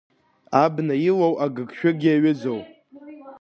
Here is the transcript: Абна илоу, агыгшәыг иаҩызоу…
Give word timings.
Абна 0.63 0.95
илоу, 1.09 1.33
агыгшәыг 1.45 1.99
иаҩызоу… 2.05 2.61